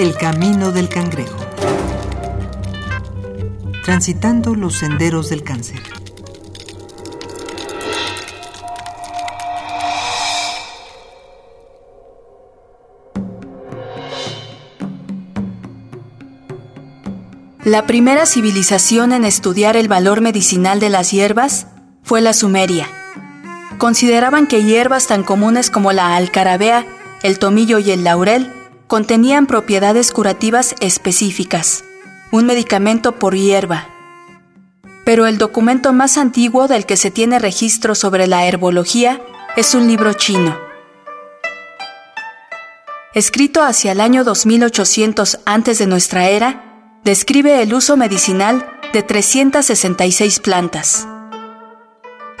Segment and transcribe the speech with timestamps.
[0.00, 1.36] El camino del cangrejo.
[3.84, 5.78] Transitando los senderos del cáncer.
[17.62, 21.66] La primera civilización en estudiar el valor medicinal de las hierbas
[22.02, 22.88] fue la sumeria.
[23.76, 26.86] Consideraban que hierbas tan comunes como la alcarabea,
[27.22, 28.50] el tomillo y el laurel
[28.90, 31.84] contenían propiedades curativas específicas,
[32.32, 33.86] un medicamento por hierba.
[35.04, 39.22] Pero el documento más antiguo del que se tiene registro sobre la herbología
[39.56, 40.58] es un libro chino.
[43.14, 50.40] Escrito hacia el año 2800 antes de nuestra era, describe el uso medicinal de 366
[50.40, 51.06] plantas.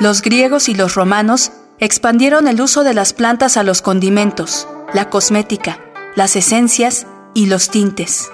[0.00, 5.10] Los griegos y los romanos expandieron el uso de las plantas a los condimentos, la
[5.10, 5.78] cosmética,
[6.16, 8.30] las esencias y los tintes.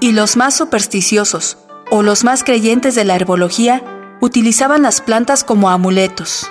[0.00, 1.58] Y los más supersticiosos
[1.90, 3.82] o los más creyentes de la herbología
[4.20, 6.50] utilizaban las plantas como amuletos.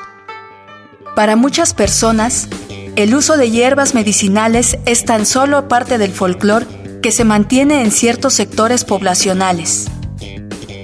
[1.16, 2.48] Para muchas personas,
[2.96, 6.66] el uso de hierbas medicinales es tan solo parte del folclore
[7.02, 9.88] que se mantiene en ciertos sectores poblacionales.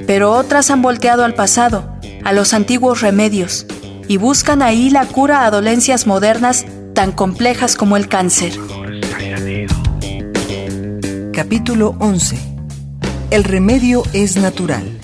[0.06, 3.66] Pero otras han volteado al pasado, a los antiguos remedios,
[4.08, 8.54] y buscan ahí la cura a dolencias modernas tan complejas como el cáncer.
[11.38, 12.36] Capítulo 11.
[13.30, 15.00] El remedio es natural.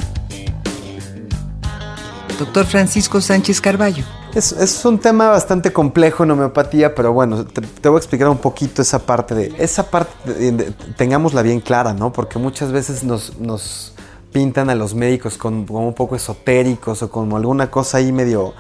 [2.40, 4.04] Doctor Francisco Sánchez Carballo.
[4.34, 8.82] Es, un tema bastante complejo en homeopatía, pero bueno, te, voy a explicar un poquito
[8.82, 9.54] esa parte de.
[9.60, 12.12] Esa parte, tengámosla bien clara, ¿no?
[12.12, 13.94] Porque muchas veces nos,
[14.32, 18.56] pintan a los médicos como un poco esotéricos o como alguna cosa ahí medio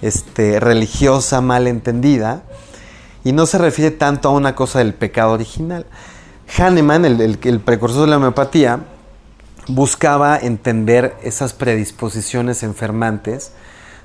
[0.00, 2.44] este, religiosa, mal entendida,
[3.24, 5.86] y no se refiere tanto a una cosa del pecado original.
[6.48, 8.80] Hahnemann, el, el, precursor de la homeopatía,
[9.68, 13.52] buscaba entender esas predisposiciones enfermantes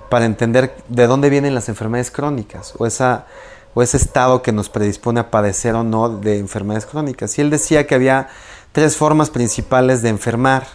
[0.09, 3.27] para entender de dónde vienen las enfermedades crónicas o, esa,
[3.73, 7.37] o ese estado que nos predispone a padecer o no de enfermedades crónicas.
[7.37, 8.29] Y él decía que había
[8.71, 10.67] tres formas principales de enfermar,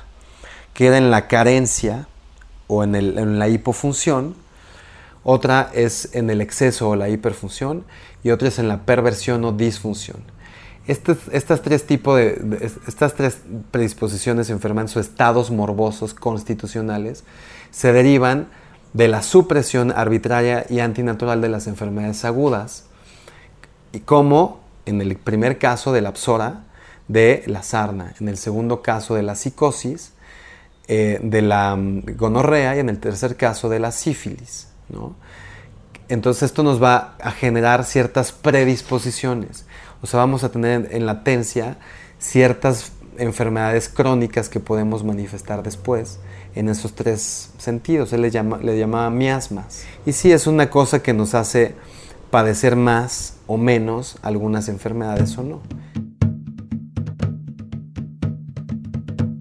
[0.72, 2.06] que era en la carencia
[2.68, 4.34] o en, el, en la hipofunción,
[5.28, 7.84] otra es en el exceso o la hiperfunción
[8.22, 10.35] y otra es en la perversión o disfunción.
[10.86, 13.38] Estas, tres tipos de, estas tres
[13.72, 17.24] predisposiciones enfermantes o estados morbosos constitucionales
[17.72, 18.46] se derivan
[18.92, 22.84] de la supresión arbitraria y antinatural de las enfermedades agudas,
[23.92, 26.64] y como en el primer caso de la psora,
[27.08, 30.12] de la sarna, en el segundo caso de la psicosis,
[30.88, 34.68] eh, de la mm, gonorrea y en el tercer caso de la sífilis.
[36.08, 39.66] Entonces esto nos va a generar ciertas predisposiciones.
[40.02, 41.78] O sea, vamos a tener en latencia
[42.18, 46.18] ciertas enfermedades crónicas que podemos manifestar después
[46.54, 48.12] en esos tres sentidos.
[48.12, 49.84] Él le, llama, le llamaba miasmas.
[50.04, 51.74] Y sí, es una cosa que nos hace
[52.30, 55.62] padecer más o menos algunas enfermedades o no.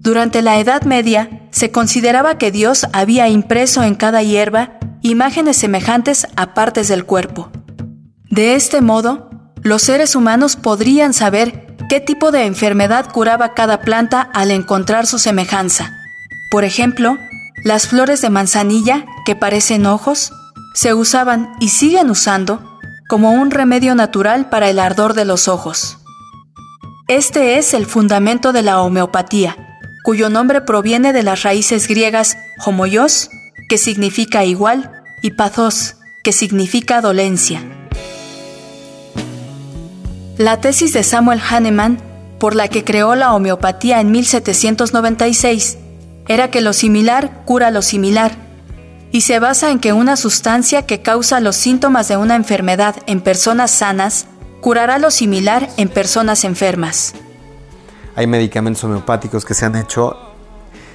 [0.06, 6.28] Durante la Edad Media se consideraba que Dios había impreso en cada hierba imágenes semejantes
[6.36, 7.50] a partes del cuerpo.
[8.30, 9.25] De este modo,
[9.66, 15.18] los seres humanos podrían saber qué tipo de enfermedad curaba cada planta al encontrar su
[15.18, 15.92] semejanza.
[16.50, 17.18] Por ejemplo,
[17.64, 20.32] las flores de manzanilla, que parecen ojos,
[20.74, 22.78] se usaban y siguen usando
[23.08, 25.98] como un remedio natural para el ardor de los ojos.
[27.08, 29.56] Este es el fundamento de la homeopatía,
[30.04, 33.30] cuyo nombre proviene de las raíces griegas homoios,
[33.68, 37.85] que significa igual, y pathos, que significa dolencia.
[40.38, 41.98] La tesis de Samuel Hahnemann,
[42.38, 45.78] por la que creó la homeopatía en 1796,
[46.28, 48.32] era que lo similar cura lo similar,
[49.12, 53.22] y se basa en que una sustancia que causa los síntomas de una enfermedad en
[53.22, 54.26] personas sanas
[54.60, 57.14] curará lo similar en personas enfermas.
[58.14, 60.18] Hay medicamentos homeopáticos que se han hecho,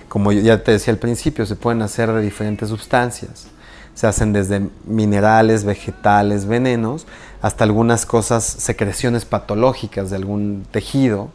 [0.07, 3.47] como ya te decía al principio, se pueden hacer de diferentes sustancias.
[3.95, 7.07] Se hacen desde minerales, vegetales, venenos,
[7.41, 11.29] hasta algunas cosas, secreciones patológicas de algún tejido,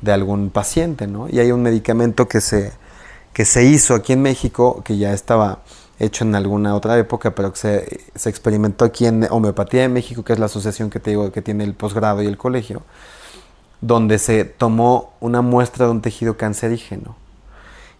[0.00, 1.28] de algún paciente, ¿no?
[1.28, 2.72] Y hay un medicamento que se,
[3.32, 5.60] que se hizo aquí en México, que ya estaba
[6.00, 10.24] hecho en alguna otra época, pero que se, se experimentó aquí en Homeopatía de México,
[10.24, 12.82] que es la asociación que te digo que tiene el posgrado y el colegio,
[13.80, 17.16] donde se tomó una muestra de un tejido cancerígeno.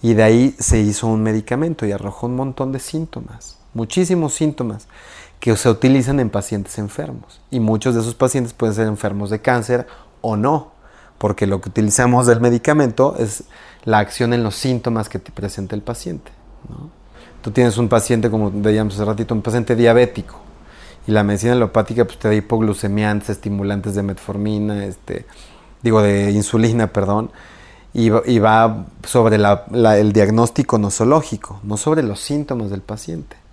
[0.03, 4.89] Y de ahí se hizo un medicamento y arrojó un montón de síntomas, muchísimos síntomas
[5.45, 7.43] que se utilizan en pacientes enfermos.
[7.51, 9.87] Y muchos de esos pacientes pueden ser enfermos de cáncer
[10.23, 10.73] o no.
[11.19, 13.45] porque lo que utilizamos del medicamento es
[13.85, 16.33] la acción en los síntomas que te presenta el paciente.
[17.43, 20.37] Tú tienes un paciente, como veíamos hace ratito, un paciente diabético,
[21.07, 25.27] y la medicina alopática pues, te da hipoglucemiantes, estimulantes de metformina, este,
[25.83, 27.31] digo, de insulina, perdón,
[27.93, 33.44] y, va sobre el diagnóstico nosológico, no sobre los síntomas del paciente.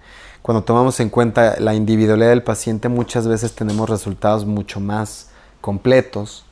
[0.41, 5.29] Cuando tomamos en cuenta la individualidad del paciente, muchas veces tenemos resultados mucho más
[5.61, 6.45] completos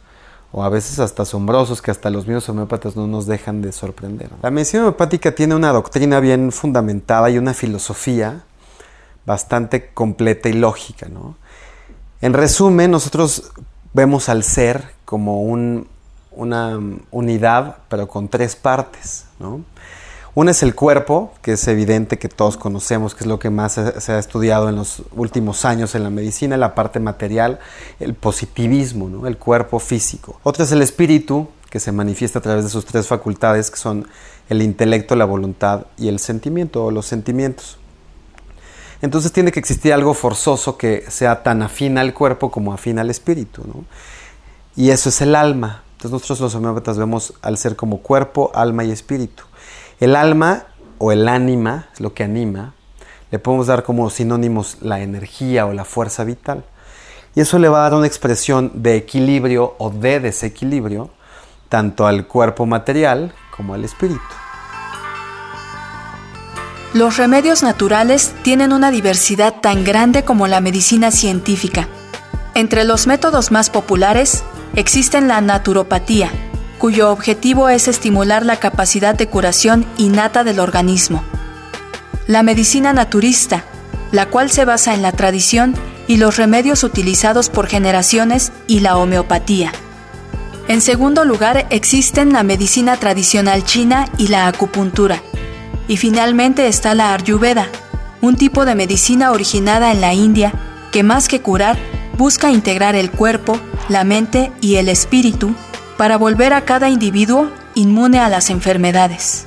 [0.52, 4.30] o a veces hasta asombrosos que hasta los mismos homeópatas no nos dejan de sorprender.
[4.42, 8.44] La medicina homeopática tiene una doctrina bien fundamentada y una filosofía
[9.26, 11.08] bastante completa y lógica.
[11.08, 11.36] ¿no?
[12.22, 13.52] En resumen, nosotros
[13.94, 15.88] vemos al ser como un,
[16.32, 16.80] una
[17.12, 19.26] unidad, pero con tres partes.
[19.40, 19.62] ¿no?
[20.36, 23.74] Una es el cuerpo, que es evidente que todos conocemos, que es lo que más
[23.74, 27.60] se, ha estudiado en los últimos años en la medicina, la parte material,
[28.00, 29.28] el positivismo, ¿no?
[29.28, 30.40] el cuerpo físico.
[30.44, 34.08] Otra es el espíritu, que se manifiesta a través de sus tres facultades, que son
[34.50, 37.78] el intelecto, la voluntad y el sentimiento o los sentimientos.
[39.02, 43.10] Entonces tiene que existir algo forzoso que sea tan afín al cuerpo como afín al
[43.10, 43.64] espíritu.
[44.76, 45.84] Y eso es el alma.
[45.92, 49.44] Entonces nosotros los homeópatas vemos al ser como cuerpo, alma y espíritu.
[50.00, 50.64] El alma
[50.98, 52.74] o el ánima, es lo que anima,
[53.32, 56.64] le podemos dar como sinónimos la energía o la fuerza vital.
[57.36, 61.10] Y eso le va a dar una expresión de equilibrio o de desequilibrio
[61.68, 64.22] tanto al cuerpo material como al espíritu.
[66.94, 71.88] Los remedios naturales tienen una diversidad tan grande como la medicina científica.
[72.56, 74.44] Entre los métodos más populares
[74.76, 76.32] existen la naturopatía,
[76.80, 81.24] cuyo objetivo es estimular la capacidad de curación innata del organismo.
[82.26, 83.66] La medicina naturista,
[84.12, 85.76] la cual se basa en la tradición
[86.08, 89.72] y los remedios utilizados por generaciones y la homeopatía.
[90.68, 95.22] En segundo lugar existen la medicina tradicional china y la acupuntura,
[95.88, 97.68] y finalmente está la Ayurveda,
[98.22, 100.54] un tipo de medicina originada en la India
[100.92, 101.78] que más que curar,
[102.18, 103.60] busca integrar el cuerpo,
[103.90, 105.56] la mente y el espíritu
[106.00, 109.46] para volver a cada individuo inmune a las enfermedades.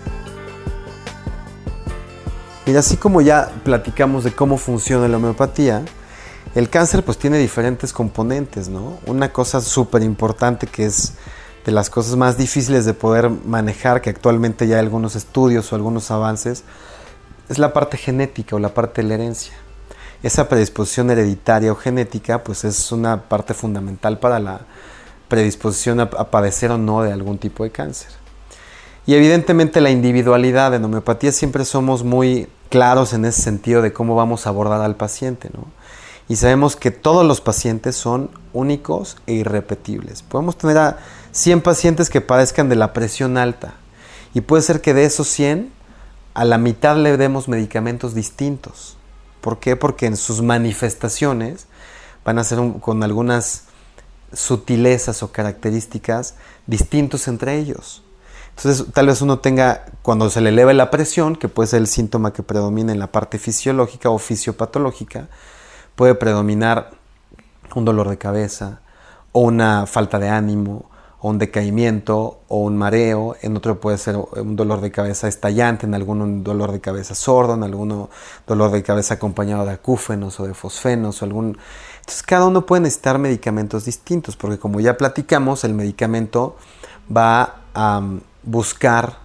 [2.66, 5.82] Mira, así como ya platicamos de cómo funciona la homeopatía,
[6.54, 8.98] el cáncer pues tiene diferentes componentes, ¿no?
[9.06, 11.14] Una cosa súper importante que es
[11.64, 15.76] de las cosas más difíciles de poder manejar, que actualmente ya hay algunos estudios o
[15.76, 16.64] algunos avances,
[17.48, 19.54] es la parte genética o la parte de la herencia.
[20.22, 24.60] Esa predisposición hereditaria o genética, pues es una parte fundamental para la
[25.32, 28.10] predisposición a, padecer o no de algún tipo de cáncer.
[29.06, 34.14] Y evidentemente la individualidad en homeopatía siempre somos muy claros en ese sentido de cómo
[34.14, 35.48] vamos a abordar al paciente.
[36.28, 40.20] Y sabemos que todos los pacientes son únicos e irrepetibles.
[40.20, 40.98] Podemos tener a
[41.30, 43.72] 100 pacientes que padezcan de la presión alta.
[44.34, 45.72] Y puede ser que de esos 100,
[46.34, 48.98] a la mitad le demos medicamentos distintos.
[49.40, 49.76] ¿Por qué?
[49.76, 51.68] Porque en sus manifestaciones
[52.22, 53.71] van a ser con algunas
[54.32, 56.34] sutilezas o características
[56.66, 58.02] distintos entre ellos.
[58.56, 61.86] Entonces, tal vez uno tenga, cuando se le eleva la presión, que puede ser el
[61.86, 65.28] síntoma que predomina en la parte fisiológica o fisiopatológica,
[65.96, 66.90] puede predominar
[67.74, 68.80] un dolor de cabeza,
[69.32, 74.16] o una falta de ánimo, o un decaimiento o un mareo, en otro puede ser
[74.16, 78.10] un dolor de cabeza estallante, en alguno un dolor de cabeza sordo, en alguno
[78.46, 81.58] dolor de cabeza acompañado de acúfenos o de fosfenos o algún...
[82.02, 86.56] Entonces cada uno puede necesitar medicamentos distintos, porque como ya platicamos, el medicamento
[87.14, 89.18] va a mm, buscar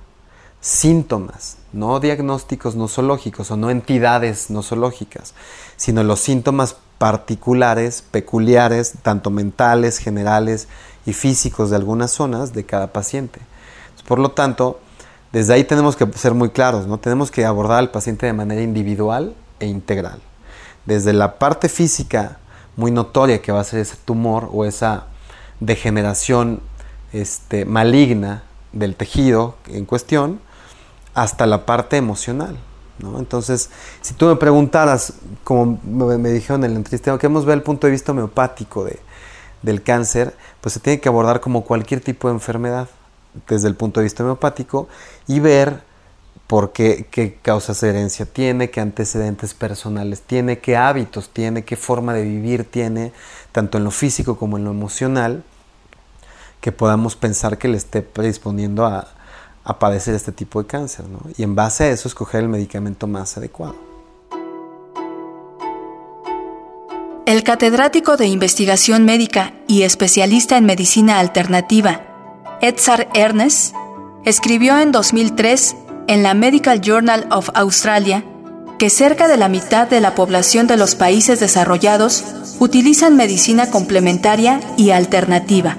[0.61, 5.33] síntomas, no diagnósticos nosológicos o no entidades nosológicas,
[5.75, 10.67] sino los síntomas particulares, peculiares, tanto mentales, generales
[11.05, 13.39] y físicos de algunas zonas de cada paciente.
[14.07, 14.79] Por lo tanto,
[15.31, 16.99] desde ahí tenemos que ser muy claros, ¿no?
[16.99, 20.21] Tenemos que abordar al paciente de manera individual e integral.
[20.85, 22.37] Desde la parte física
[22.77, 25.07] muy notoria que va a ser ese tumor o esa
[25.59, 26.61] degeneración
[27.11, 30.39] este, maligna del tejido en cuestión,
[31.13, 32.57] hasta la parte emocional.
[32.99, 33.19] ¿no?
[33.19, 33.69] Entonces,
[34.01, 37.91] si tú me preguntaras, como me, dijeron en el entrevistado, queremos ver el punto de
[37.91, 38.99] vista homeopático de,
[39.63, 42.87] del cáncer, pues se tiene que abordar como cualquier tipo de enfermedad
[43.47, 44.87] desde el punto de vista homeopático
[45.27, 45.81] y ver
[46.47, 51.75] por qué, qué causas de herencia tiene, qué antecedentes personales tiene, qué hábitos tiene, qué
[51.75, 53.11] forma de vivir tiene,
[53.51, 55.43] tanto en lo físico como en lo emocional,
[56.61, 59.13] que podamos pensar que le esté predisponiendo a,
[59.79, 61.03] padecer este tipo de cáncer.
[61.37, 63.75] Y en base a eso escoger el medicamento más adecuado.
[67.25, 71.99] El catedrático de investigación médica y especialista en medicina alternativa,
[72.61, 73.75] Edzard Ernest,
[74.23, 75.75] escribió en 2003
[76.07, 78.23] en la Medical Journal of Australia
[78.77, 82.23] que cerca de la mitad de la población de los países desarrollados
[82.59, 85.77] utilizan medicina complementaria y alternativa.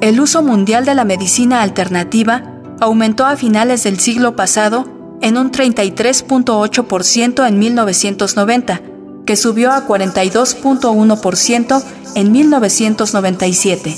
[0.00, 2.44] El uso mundial de la medicina alternativa
[2.80, 4.86] aumentó a finales del siglo pasado
[5.20, 8.80] en un 33.8% en 1990,
[9.24, 11.84] que subió a 42.1%
[12.16, 13.96] en 1997.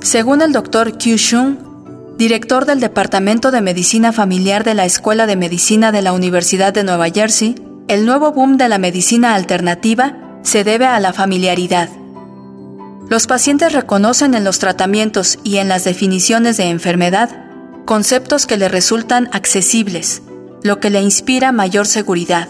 [0.00, 0.92] Según el Dr.
[0.92, 1.16] Q.
[1.16, 1.67] Shun,
[2.18, 6.82] director del Departamento de Medicina Familiar de la Escuela de Medicina de la Universidad de
[6.82, 7.54] Nueva Jersey,
[7.86, 11.88] el nuevo boom de la medicina alternativa se debe a la familiaridad.
[13.08, 17.30] Los pacientes reconocen en los tratamientos y en las definiciones de enfermedad
[17.84, 20.22] conceptos que le resultan accesibles,
[20.64, 22.48] lo que le inspira mayor seguridad,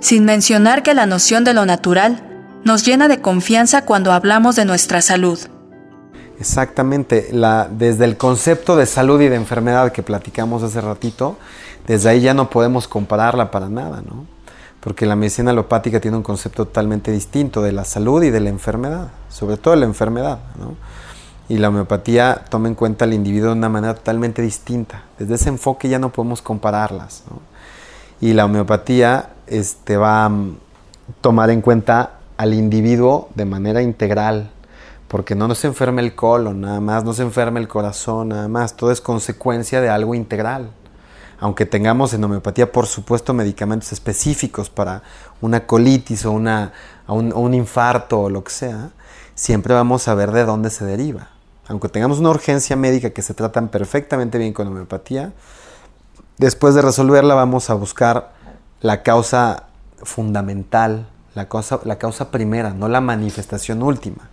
[0.00, 2.22] sin mencionar que la noción de lo natural
[2.64, 5.40] nos llena de confianza cuando hablamos de nuestra salud.
[6.38, 7.30] Exactamente,
[7.70, 11.36] desde el concepto de salud y de enfermedad que platicamos hace ratito,
[11.86, 14.26] desde ahí ya no podemos compararla para nada, ¿no?
[14.80, 18.48] Porque la medicina alopática tiene un concepto totalmente distinto de la salud y de la
[18.48, 20.74] enfermedad, sobre todo de la enfermedad, ¿no?
[21.52, 25.02] y la homeopatía toma en cuenta al individuo de una manera totalmente distinta.
[25.18, 27.24] Desde ese enfoque ya no podemos compararlas.
[28.22, 30.32] Y la homeopatía este, va a
[31.20, 34.50] tomar en cuenta al individuo de manera integral,
[35.12, 38.78] porque no nos enferma el colon, nada más, no se enferma el corazón, nada más,
[38.78, 40.70] todo es consecuencia de algo integral.
[41.38, 45.02] Aunque tengamos en homeopatía, por supuesto, medicamentos específicos para
[45.42, 46.72] una colitis o, una,
[47.08, 48.88] un, un infarto o lo que sea,
[49.34, 51.28] siempre vamos a ver de dónde se deriva.
[51.68, 55.34] Aunque tengamos una urgencia médica que se tratan perfectamente bien con homeopatía,
[56.38, 58.32] después de resolverla vamos a buscar
[58.80, 59.64] la causa
[60.02, 64.30] fundamental, la causa, la causa primera, no la manifestación última,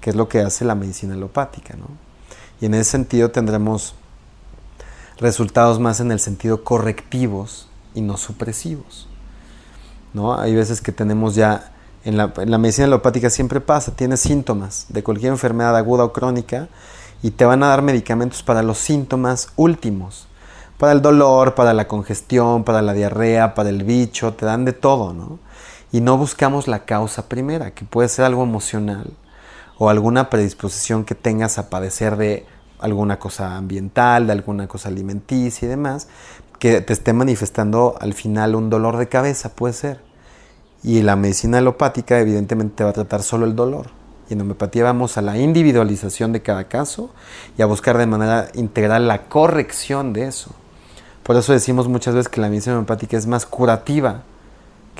[0.00, 1.74] que es lo que hace la medicina alopática.
[2.60, 3.94] Y en ese sentido tendremos
[5.18, 9.08] resultados más en el sentido correctivos y no supresivos.
[10.14, 10.38] ¿no?
[10.38, 11.72] Hay veces que tenemos ya
[12.04, 12.28] en la,
[12.58, 16.68] medicina alopática siempre pasa, tienes síntomas de cualquier enfermedad aguda o crónica
[17.22, 20.26] y te van a dar medicamentos para los síntomas últimos,
[20.78, 24.72] para el dolor, para la congestión, para la diarrea, para el bicho, te dan de
[24.72, 25.38] todo, ¿no?
[25.92, 29.12] Y no buscamos la causa primera, que puede ser algo emocional
[29.82, 32.44] o alguna predisposición que tengas a padecer de
[32.80, 36.06] alguna cosa ambiental, de alguna cosa alimenticia y demás,
[36.58, 40.02] que te esté manifestando al final un dolor de cabeza, puede ser.
[40.82, 43.86] Y la medicina alopática evidentemente va a tratar solo el dolor.
[44.28, 47.08] Y en homeopatía vamos a la individualización de cada caso
[47.56, 50.50] y a buscar de manera integral la corrección de eso.
[51.22, 54.24] Por eso decimos muchas veces que la medicina homeopática es más curativa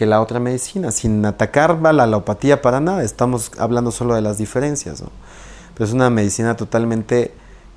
[0.01, 4.39] que la otra medicina, sin atacar la alopatía para nada, estamos hablando solo de las
[4.39, 5.05] diferencias.
[5.75, 7.35] Pero es una medicina totalmente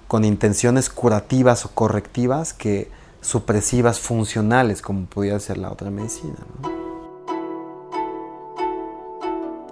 [0.07, 2.89] con intenciones curativas o correctivas que
[3.19, 6.35] supresivas funcionales, como pudiera ser la otra medicina.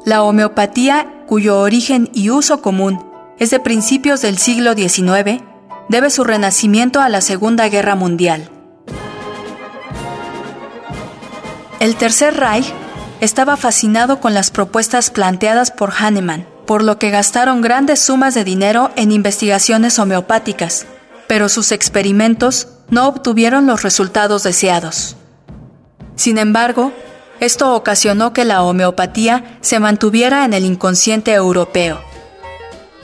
[0.03, 2.99] La homeopatía, cuyo origen y uso común
[3.39, 5.41] es de principios del siglo XIX,
[5.87, 8.51] debe su renacimiento a la Segunda Guerra Mundial.
[11.81, 12.71] El Tercer Reich
[13.21, 18.43] estaba fascinado con las propuestas planteadas por Hahnemann, por lo que gastaron grandes sumas de
[18.43, 20.85] dinero en investigaciones homeopáticas,
[21.27, 25.15] pero sus experimentos no obtuvieron los resultados deseados.
[26.15, 26.93] Sin embargo,
[27.39, 31.99] esto ocasionó que la homeopatía se mantuviera en el inconsciente europeo.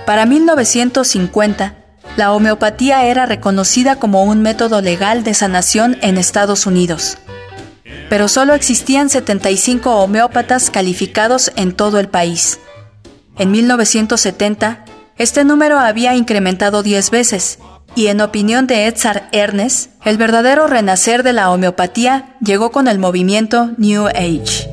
[0.05, 1.84] Para 1950,
[2.15, 7.17] la homeopatía era reconocida como un método legal de sanación en Estados Unidos.
[8.10, 12.60] Pero solo existían 75 homeópatas calificados en todo el país.
[13.38, 14.86] En 1970,
[15.18, 17.60] este número había incrementado 10 veces
[17.96, 23.00] y en opinión de Edzard Ernest, el verdadero renacer de la homeopatía llegó con el
[23.00, 24.70] movimiento New Age.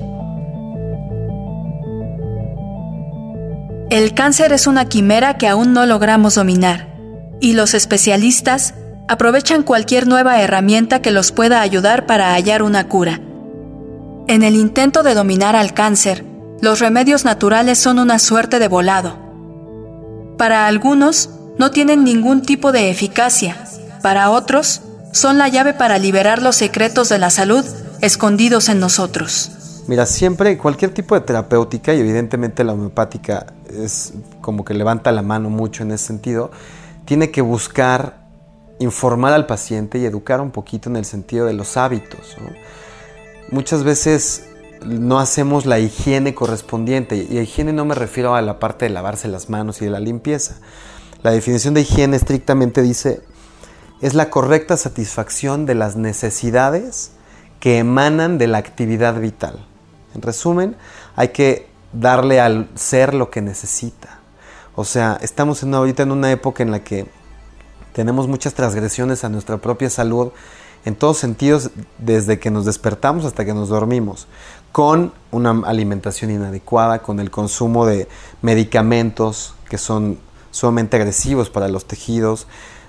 [3.91, 6.95] El cáncer es una quimera que aún no logramos dominar,
[7.41, 8.75] y los especialistas
[9.09, 13.21] aprovechan cualquier nueva herramienta que los pueda ayudar para hallar una cura.
[14.27, 16.25] En el intento de dominar al cáncer,
[16.61, 19.19] los remedios naturales son una suerte de volado.
[20.39, 23.57] Para algunos, no tienen ningún tipo de eficacia.
[24.03, 24.81] Para otros,
[25.13, 27.65] son la llave para liberar los secretos de la salud
[28.01, 29.51] escondidos en nosotros.
[29.87, 35.23] Mira, siempre cualquier tipo de terapéutica, y evidentemente la homeopática es como que levanta la
[35.23, 36.51] mano mucho en ese sentido,
[37.05, 38.24] tiene que buscar
[38.79, 42.37] informar al paciente y educar un poquito en el sentido de los hábitos.
[43.51, 44.47] Muchas veces
[44.85, 48.91] no hacemos la higiene correspondiente, y a higiene no me refiero a la parte de
[48.91, 50.57] lavarse las manos y de la limpieza,
[51.25, 53.23] La definición de higiene estrictamente dice,
[54.03, 57.13] es la correcta satisfacción de las necesidades
[57.61, 59.67] que emanan de la actividad vital.
[60.15, 60.77] En resumen,
[61.17, 64.19] hay que darle al ser lo que necesita.
[64.75, 67.07] O sea, estamos en ahorita en una época en la que
[67.95, 70.33] tenemos muchas transgresiones a nuestra propia salud
[70.85, 74.27] en todos sentidos, desde que nos despertamos hasta que nos dormimos,
[74.73, 78.07] con una alimentación inadecuada, con el consumo de
[78.43, 80.19] medicamentos que son
[80.51, 82.47] sumamente agresivos para los tejidos,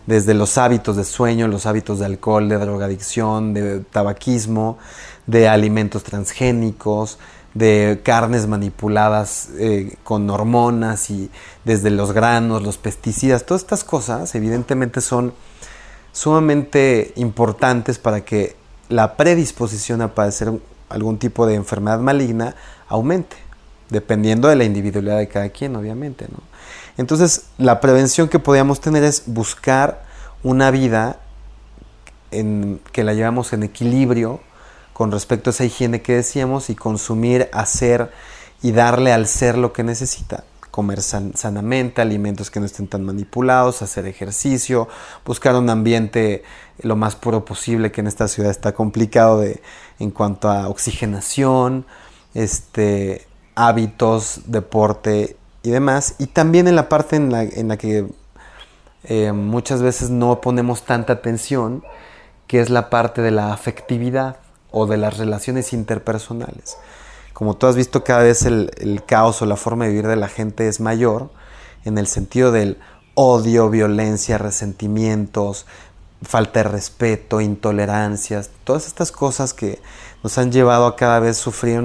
[0.08, 4.78] desde los hábitos de sueño, los hábitos de alcohol, de drogadicción, de tabaquismo,
[5.26, 7.18] de alimentos transgénicos,
[7.56, 11.32] de carnes manipuladas eh, con hormonas y
[11.64, 15.34] desde los granos, los pesticidas, todas estas cosas evidentemente son
[16.12, 18.56] sumamente importantes para que
[18.90, 20.52] la predisposición a padecer
[20.90, 22.56] algún tipo de enfermedad maligna
[22.88, 23.38] aumente,
[23.90, 26.28] dependiendo de la individualidad de cada quien, obviamente.
[26.98, 30.06] Entonces, la prevención que podríamos tener es buscar
[30.44, 31.20] una vida
[32.32, 34.42] en, que la llevamos en equilibrio,
[34.96, 38.14] con respecto a esa higiene que decíamos y consumir, hacer
[38.62, 40.46] y darle al ser lo que necesita.
[40.72, 44.88] Comer sanamente, alimentos que no estén tan manipulados, hacer ejercicio,
[45.26, 46.46] buscar un ambiente
[46.82, 49.62] lo más puro posible, que en esta ciudad está complicado de,
[50.00, 51.86] en cuanto a oxigenación,
[52.34, 56.16] este, hábitos, deporte y demás.
[56.20, 58.08] Y también en la parte en la, que
[59.04, 61.84] eh, muchas veces no ponemos tanta atención,
[62.48, 64.38] que es la parte de la afectividad
[64.78, 66.78] o de las relaciones interpersonales.
[67.32, 70.28] Como tú has visto, cada vez el, caos o la forma de vivir de la
[70.28, 71.30] gente es mayor
[71.86, 72.78] en el sentido del
[73.14, 75.66] odio, violencia, resentimientos,
[76.22, 79.80] falta de respeto, intolerancias, todas estas cosas que
[80.24, 81.80] nos han llevado a cada vez sufrir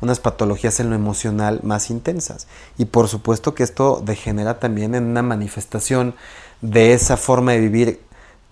[0.00, 2.46] unas patologías en lo emocional más intensas.
[2.78, 6.14] Y por supuesto que esto degenera también en una manifestación
[6.60, 8.00] de esa forma de vivir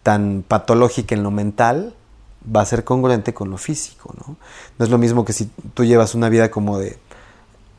[0.03, 1.94] tan patológica en lo mental,
[2.44, 4.37] va a ser congruente con lo físico, ¿no?
[4.85, 6.98] Es lo mismo que si tú llevas una vida como de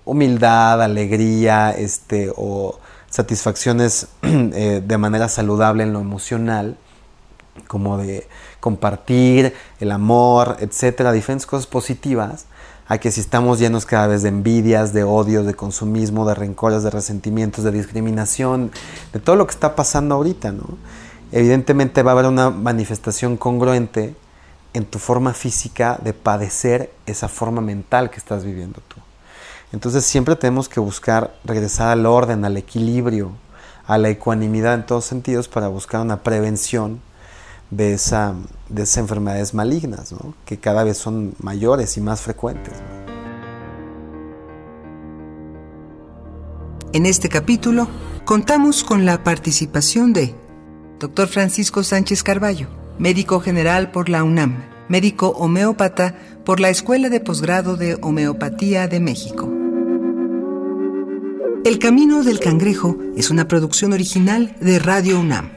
[0.06, 6.78] humildad, alegría, este, o satisfacciones eh, de manera saludable en lo emocional,
[7.67, 8.28] como de
[8.60, 12.45] compartir, el amor, etcétera, diferentes cosas positivas,
[12.88, 16.84] a que si estamos llenos cada vez de envidias, de odios, de consumismo, de rencores,
[16.84, 18.71] de resentimientos, de discriminación,
[19.13, 20.78] de todo lo que está pasando ahorita, ¿no?
[21.32, 24.15] Evidentemente va a haber una manifestación congruente
[24.74, 28.98] en tu forma física de padecer esa forma mental que estás viviendo tú.
[29.72, 33.32] Entonces siempre tenemos que buscar regresar al orden, al equilibrio,
[33.88, 37.02] a la ecuanimidad en todos sentidos para buscar una prevención
[37.70, 38.34] de, esa,
[38.70, 40.14] de esas enfermedades malignas,
[40.46, 42.74] que cada vez son mayores y más frecuentes.
[46.94, 47.88] En este capítulo
[48.26, 50.36] contamos con la participación de
[51.00, 51.28] Dr.
[51.28, 52.68] Francisco Sánchez Carballo,
[52.99, 58.99] médico general por la UNAM, médico homeópata por la Escuela de Posgrado de Homeopatía de
[58.99, 59.51] México.
[61.65, 65.49] El Camino del Cangrejo es una producción original de Radio UNAM.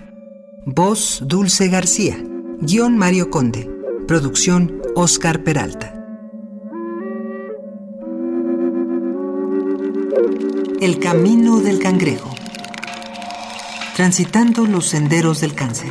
[0.64, 2.16] Voz Dulce García.
[2.60, 3.68] Guión Mario Conde.
[4.06, 5.92] Producción Oscar Peralta.
[10.80, 12.34] El Camino del Cangrejo.
[13.96, 15.90] Transitando los senderos del cáncer.